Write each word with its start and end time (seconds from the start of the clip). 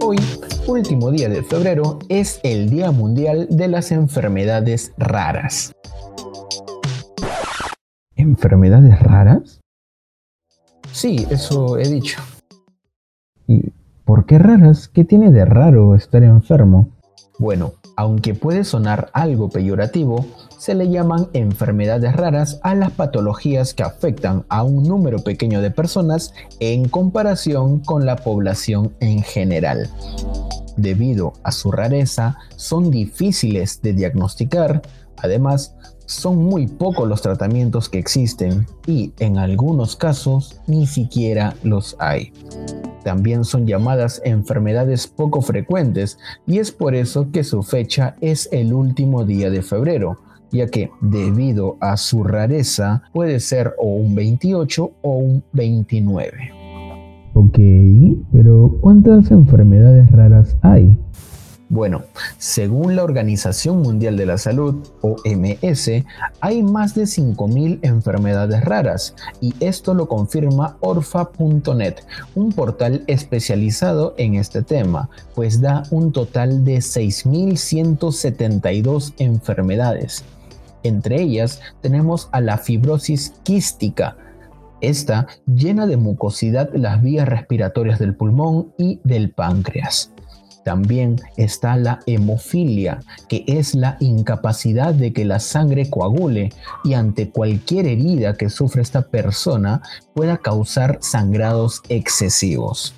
Hoy, 0.00 0.16
último 0.66 1.10
día 1.10 1.28
de 1.28 1.42
febrero, 1.42 1.98
es 2.08 2.40
el 2.42 2.70
Día 2.70 2.92
Mundial 2.92 3.48
de 3.50 3.68
las 3.68 3.90
Enfermedades 3.90 4.92
Raras. 4.96 5.72
¿Enfermedades 8.14 9.00
raras? 9.00 9.60
Sí, 10.92 11.26
eso 11.30 11.78
he 11.78 11.88
dicho. 11.88 12.20
¿Y 13.46 13.72
por 14.04 14.26
qué 14.26 14.38
raras? 14.38 14.88
¿Qué 14.88 15.04
tiene 15.04 15.30
de 15.30 15.44
raro 15.44 15.94
estar 15.94 16.22
enfermo? 16.22 16.90
Bueno, 17.38 17.74
aunque 17.98 18.32
puede 18.32 18.62
sonar 18.62 19.10
algo 19.12 19.48
peyorativo, 19.48 20.24
se 20.56 20.76
le 20.76 20.88
llaman 20.88 21.26
enfermedades 21.32 22.14
raras 22.14 22.60
a 22.62 22.76
las 22.76 22.92
patologías 22.92 23.74
que 23.74 23.82
afectan 23.82 24.46
a 24.48 24.62
un 24.62 24.84
número 24.84 25.18
pequeño 25.18 25.60
de 25.60 25.72
personas 25.72 26.32
en 26.60 26.88
comparación 26.88 27.80
con 27.80 28.06
la 28.06 28.14
población 28.14 28.94
en 29.00 29.24
general. 29.24 29.90
Debido 30.76 31.32
a 31.42 31.50
su 31.50 31.72
rareza, 31.72 32.38
son 32.54 32.92
difíciles 32.92 33.82
de 33.82 33.94
diagnosticar, 33.94 34.80
además, 35.16 35.74
son 36.06 36.36
muy 36.36 36.68
pocos 36.68 37.08
los 37.08 37.20
tratamientos 37.20 37.88
que 37.88 37.98
existen 37.98 38.68
y 38.86 39.12
en 39.18 39.38
algunos 39.38 39.96
casos 39.96 40.60
ni 40.68 40.86
siquiera 40.86 41.56
los 41.64 41.96
hay. 41.98 42.32
También 43.08 43.44
son 43.44 43.66
llamadas 43.66 44.20
enfermedades 44.22 45.06
poco 45.06 45.40
frecuentes 45.40 46.18
y 46.46 46.58
es 46.58 46.70
por 46.70 46.94
eso 46.94 47.30
que 47.32 47.42
su 47.42 47.62
fecha 47.62 48.16
es 48.20 48.50
el 48.52 48.74
último 48.74 49.24
día 49.24 49.48
de 49.48 49.62
febrero, 49.62 50.18
ya 50.52 50.66
que 50.66 50.90
debido 51.00 51.78
a 51.80 51.96
su 51.96 52.22
rareza 52.22 53.04
puede 53.14 53.40
ser 53.40 53.72
o 53.78 53.94
un 53.94 54.14
28 54.14 54.90
o 55.00 55.16
un 55.16 55.42
29. 55.54 56.36
Ok, 57.32 57.58
pero 58.30 58.76
¿cuántas 58.82 59.30
enfermedades 59.30 60.12
raras 60.12 60.54
hay? 60.60 60.98
Bueno, 61.70 62.04
según 62.38 62.96
la 62.96 63.04
Organización 63.04 63.82
Mundial 63.82 64.16
de 64.16 64.24
la 64.24 64.38
Salud, 64.38 64.88
OMS, 65.02 65.90
hay 66.40 66.62
más 66.62 66.94
de 66.94 67.02
5.000 67.02 67.80
enfermedades 67.82 68.64
raras 68.64 69.14
y 69.42 69.54
esto 69.60 69.92
lo 69.92 70.08
confirma 70.08 70.78
orfa.net, 70.80 71.96
un 72.34 72.52
portal 72.52 73.04
especializado 73.06 74.14
en 74.16 74.36
este 74.36 74.62
tema, 74.62 75.10
pues 75.34 75.60
da 75.60 75.82
un 75.90 76.10
total 76.10 76.64
de 76.64 76.78
6.172 76.78 79.12
enfermedades. 79.18 80.24
Entre 80.84 81.20
ellas 81.20 81.60
tenemos 81.82 82.30
a 82.32 82.40
la 82.40 82.56
fibrosis 82.56 83.34
quística, 83.42 84.16
esta 84.80 85.26
llena 85.44 85.86
de 85.86 85.98
mucosidad 85.98 86.70
las 86.72 87.02
vías 87.02 87.28
respiratorias 87.28 87.98
del 87.98 88.14
pulmón 88.14 88.72
y 88.78 89.00
del 89.04 89.32
páncreas. 89.32 90.12
También 90.68 91.16
está 91.38 91.76
la 91.76 92.00
hemofilia, 92.04 93.00
que 93.30 93.42
es 93.46 93.74
la 93.74 93.96
incapacidad 94.00 94.92
de 94.92 95.14
que 95.14 95.24
la 95.24 95.40
sangre 95.40 95.88
coagule 95.88 96.50
y 96.84 96.92
ante 96.92 97.30
cualquier 97.30 97.86
herida 97.86 98.34
que 98.34 98.50
sufre 98.50 98.82
esta 98.82 99.00
persona 99.00 99.80
pueda 100.12 100.36
causar 100.36 100.98
sangrados 101.00 101.80
excesivos. 101.88 102.94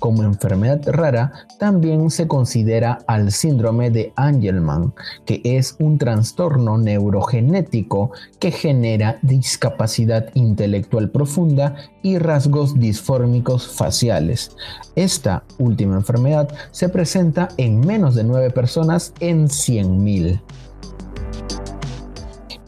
Como 0.00 0.22
enfermedad 0.22 0.80
rara, 0.86 1.30
también 1.58 2.10
se 2.10 2.26
considera 2.26 2.98
al 3.06 3.30
síndrome 3.30 3.90
de 3.90 4.14
Angelman, 4.16 4.94
que 5.26 5.42
es 5.44 5.76
un 5.78 5.98
trastorno 5.98 6.78
neurogenético 6.78 8.10
que 8.38 8.50
genera 8.50 9.18
discapacidad 9.20 10.30
intelectual 10.32 11.10
profunda 11.10 11.76
y 12.02 12.16
rasgos 12.16 12.80
disfórmicos 12.80 13.68
faciales. 13.68 14.56
Esta 14.96 15.44
última 15.58 15.96
enfermedad 15.96 16.48
se 16.70 16.88
presenta 16.88 17.48
en 17.58 17.80
menos 17.80 18.14
de 18.14 18.24
9 18.24 18.50
personas 18.52 19.12
en 19.20 19.48
100.000. 19.48 20.40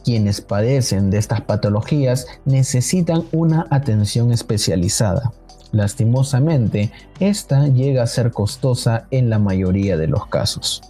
Quienes 0.05 0.41
padecen 0.41 1.09
de 1.09 1.17
estas 1.17 1.41
patologías 1.41 2.27
necesitan 2.45 3.23
una 3.31 3.65
atención 3.71 4.31
especializada. 4.31 5.31
Lastimosamente, 5.73 6.91
esta 7.19 7.67
llega 7.67 8.03
a 8.03 8.07
ser 8.07 8.31
costosa 8.31 9.07
en 9.09 9.29
la 9.29 9.39
mayoría 9.39 9.97
de 9.97 10.07
los 10.07 10.27
casos. 10.27 10.81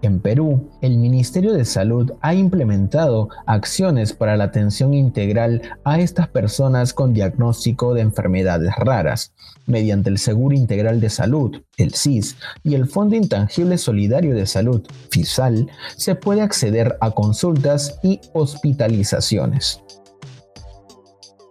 En 0.00 0.18
Perú, 0.18 0.70
el 0.80 0.96
Ministerio 0.96 1.52
de 1.52 1.64
Salud 1.64 2.12
ha 2.22 2.34
implementado 2.34 3.28
acciones 3.46 4.14
para 4.14 4.36
la 4.36 4.44
atención 4.44 4.94
integral 4.94 5.62
a 5.84 6.00
estas 6.00 6.26
personas 6.26 6.92
con 6.92 7.12
diagnóstico 7.12 7.94
de 7.94 8.00
enfermedades 8.00 8.74
raras, 8.76 9.32
mediante 9.66 10.08
el 10.08 10.18
Seguro 10.18 10.56
Integral 10.56 10.98
de 10.98 11.10
Salud, 11.10 11.62
el 11.76 11.94
SIS, 11.94 12.36
y 12.64 12.74
el 12.74 12.88
Fondo 12.88 13.14
Intangible 13.14 13.78
Solidario 13.78 14.34
de 14.34 14.46
Salud, 14.46 14.82
FISAL, 15.10 15.70
se 15.96 16.16
puede 16.16 16.40
acceder 16.40 16.96
a 17.00 17.10
consultas 17.12 18.00
y 18.02 18.20
hospitalizaciones. 18.32 19.82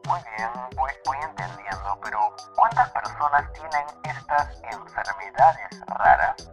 ¿Cuántas 0.04 0.76
tienen 3.54 3.86
estas 4.04 4.48
enfermedades 4.64 5.80
raras? 5.88 6.52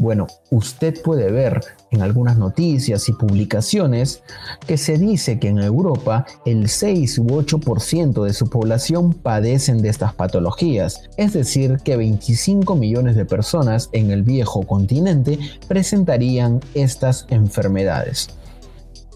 Bueno, 0.00 0.28
usted 0.50 1.02
puede 1.02 1.30
ver 1.32 1.60
en 1.90 2.02
algunas 2.02 2.38
noticias 2.38 3.08
y 3.08 3.12
publicaciones 3.12 4.22
que 4.64 4.76
se 4.76 4.96
dice 4.96 5.40
que 5.40 5.48
en 5.48 5.58
Europa 5.58 6.24
el 6.46 6.68
6 6.68 7.18
u 7.18 7.26
8% 7.26 8.24
de 8.24 8.32
su 8.32 8.48
población 8.48 9.12
padecen 9.12 9.82
de 9.82 9.88
estas 9.88 10.14
patologías, 10.14 11.08
es 11.16 11.32
decir, 11.32 11.78
que 11.82 11.96
25 11.96 12.76
millones 12.76 13.16
de 13.16 13.24
personas 13.24 13.88
en 13.92 14.12
el 14.12 14.22
viejo 14.22 14.64
continente 14.64 15.38
presentarían 15.66 16.60
estas 16.74 17.26
enfermedades. 17.30 18.37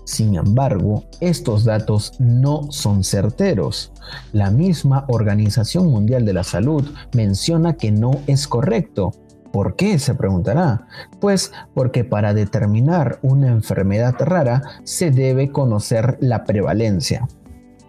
Sin 0.04 0.34
embargo, 0.34 1.04
estos 1.20 1.64
datos 1.64 2.14
no 2.18 2.70
son 2.70 3.04
certeros. 3.04 3.92
La 4.32 4.50
misma 4.50 5.04
Organización 5.08 5.90
Mundial 5.90 6.24
de 6.24 6.32
la 6.32 6.44
Salud 6.44 6.88
menciona 7.14 7.74
que 7.74 7.92
no 7.92 8.10
es 8.26 8.48
correcto. 8.48 9.12
¿Por 9.52 9.76
qué? 9.76 9.98
se 9.98 10.14
preguntará. 10.14 10.86
Pues 11.20 11.52
porque 11.74 12.04
para 12.04 12.34
determinar 12.34 13.18
una 13.22 13.48
enfermedad 13.48 14.14
rara 14.18 14.62
se 14.82 15.10
debe 15.10 15.50
conocer 15.50 16.16
la 16.20 16.44
prevalencia. 16.44 17.28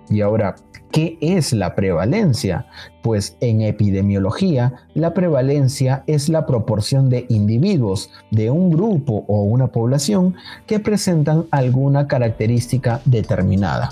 Y 0.09 0.21
ahora, 0.21 0.55
¿Qué 0.93 1.17
es 1.21 1.53
la 1.53 1.73
prevalencia? 1.73 2.67
Pues 3.01 3.35
en 3.41 3.61
epidemiología, 3.61 4.73
la 4.93 5.15
prevalencia 5.15 6.03
es 6.05 6.29
la 6.29 6.45
proporción 6.45 7.09
de 7.09 7.25
individuos 7.29 8.11
de 8.29 8.51
un 8.51 8.69
grupo 8.69 9.25
o 9.27 9.41
una 9.41 9.69
población 9.69 10.35
que 10.67 10.79
presentan 10.79 11.47
alguna 11.49 12.07
característica 12.07 13.01
determinada. 13.05 13.89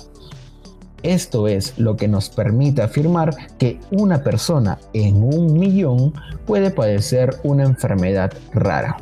Esto 1.01 1.47
es 1.47 1.73
lo 1.79 1.97
que 1.97 2.07
nos 2.07 2.29
permite 2.29 2.83
afirmar 2.83 3.35
que 3.57 3.79
una 3.89 4.21
persona 4.21 4.77
en 4.93 5.23
un 5.23 5.57
millón 5.57 6.13
puede 6.45 6.69
padecer 6.69 7.31
una 7.41 7.63
enfermedad 7.63 8.31
rara. 8.53 8.97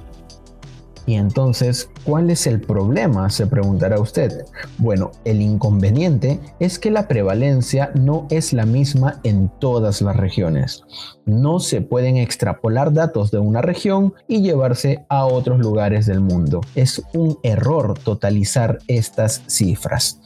Y 1.09 1.15
entonces, 1.15 1.89
¿cuál 2.03 2.29
es 2.29 2.45
el 2.45 2.61
problema? 2.61 3.31
Se 3.31 3.47
preguntará 3.47 3.99
usted. 3.99 4.45
Bueno, 4.77 5.09
el 5.25 5.41
inconveniente 5.41 6.39
es 6.59 6.77
que 6.77 6.91
la 6.91 7.07
prevalencia 7.07 7.89
no 7.95 8.27
es 8.29 8.53
la 8.53 8.67
misma 8.67 9.19
en 9.23 9.49
todas 9.57 10.03
las 10.03 10.15
regiones. 10.15 10.83
No 11.25 11.59
se 11.61 11.81
pueden 11.81 12.17
extrapolar 12.17 12.93
datos 12.93 13.31
de 13.31 13.39
una 13.39 13.63
región 13.63 14.13
y 14.27 14.43
llevarse 14.43 15.03
a 15.09 15.25
otros 15.25 15.57
lugares 15.57 16.05
del 16.05 16.19
mundo. 16.19 16.61
Es 16.75 17.01
un 17.15 17.39
error 17.41 17.97
totalizar 17.97 18.77
estas 18.87 19.41
cifras. 19.47 20.21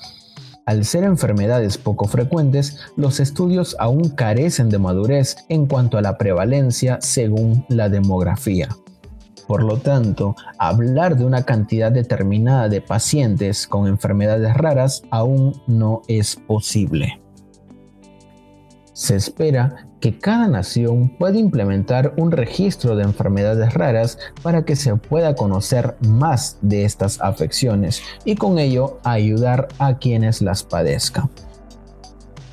Al 0.65 0.83
ser 0.83 1.05
enfermedades 1.05 1.77
poco 1.77 2.09
frecuentes, 2.09 2.77
los 2.97 3.21
estudios 3.21 3.77
aún 3.79 4.09
carecen 4.09 4.67
de 4.67 4.79
madurez 4.79 5.37
en 5.47 5.65
cuanto 5.65 5.97
a 5.97 6.01
la 6.01 6.17
prevalencia 6.17 6.97
según 6.99 7.65
la 7.69 7.87
demografía. 7.87 8.67
Por 9.47 9.63
lo 9.63 9.77
tanto, 9.77 10.35
hablar 10.57 11.17
de 11.17 11.25
una 11.25 11.43
cantidad 11.43 11.91
determinada 11.91 12.69
de 12.69 12.81
pacientes 12.81 13.67
con 13.67 13.87
enfermedades 13.87 14.53
raras 14.53 15.03
aún 15.09 15.61
no 15.67 16.01
es 16.07 16.35
posible. 16.35 17.19
Se 18.93 19.15
espera 19.15 19.87
que 19.99 20.19
cada 20.19 20.47
nación 20.47 21.09
pueda 21.17 21.37
implementar 21.37 22.13
un 22.17 22.31
registro 22.31 22.95
de 22.95 23.03
enfermedades 23.03 23.73
raras 23.73 24.19
para 24.41 24.65
que 24.65 24.75
se 24.75 24.95
pueda 24.97 25.33
conocer 25.35 25.95
más 26.01 26.57
de 26.61 26.85
estas 26.85 27.19
afecciones 27.21 28.01
y 28.23 28.35
con 28.35 28.59
ello 28.59 28.99
ayudar 29.03 29.69
a 29.79 29.97
quienes 29.97 30.41
las 30.41 30.63
padezcan. 30.63 31.29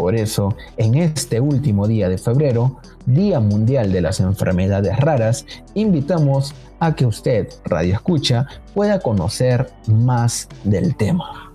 Por 0.01 0.17
eso, 0.17 0.57
en 0.79 0.95
este 0.95 1.41
último 1.41 1.87
día 1.87 2.09
de 2.09 2.17
febrero, 2.17 2.79
Día 3.05 3.39
Mundial 3.39 3.93
de 3.93 4.01
las 4.01 4.19
Enfermedades 4.19 4.97
Raras, 4.99 5.45
invitamos 5.75 6.55
a 6.79 6.95
que 6.97 7.05
usted, 7.05 7.49
Radio 7.67 7.97
Escucha, 7.97 8.47
pueda 8.73 9.01
conocer 9.01 9.71
más 9.89 10.49
del 10.65 10.97
tema. 10.97 11.53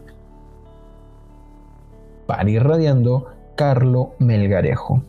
Para 2.28 2.48
irradiando, 2.48 3.26
Carlo 3.56 4.14
Melgarejo. 4.20 5.02